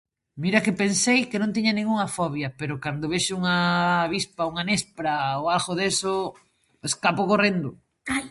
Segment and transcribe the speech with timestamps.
[0.43, 3.55] Mira que pensei que non tiña ningunha fobia, pero cando vexo unha
[4.05, 6.13] avispa, unha néspora ou algho deso,
[6.89, 7.69] escapo correndo.